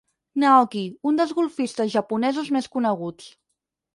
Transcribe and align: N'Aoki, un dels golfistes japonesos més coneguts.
N'Aoki, 0.43 0.79
un 1.09 1.19
dels 1.19 1.33
golfistes 1.41 1.93
japonesos 1.97 2.51
més 2.57 2.69
coneguts. 2.79 3.31